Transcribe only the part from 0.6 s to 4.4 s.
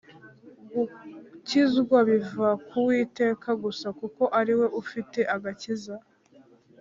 gukizwa biva ku witeka gusa kuko